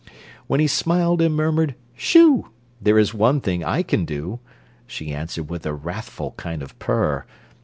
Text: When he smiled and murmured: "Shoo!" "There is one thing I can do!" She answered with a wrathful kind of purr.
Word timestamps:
When 0.47 0.59
he 0.59 0.65
smiled 0.65 1.21
and 1.21 1.35
murmured: 1.35 1.75
"Shoo!" 1.95 2.49
"There 2.81 2.97
is 2.97 3.13
one 3.13 3.39
thing 3.39 3.63
I 3.63 3.83
can 3.83 4.03
do!" 4.03 4.39
She 4.87 5.13
answered 5.13 5.47
with 5.47 5.63
a 5.63 5.75
wrathful 5.75 6.31
kind 6.37 6.63
of 6.63 6.79
purr. 6.79 7.23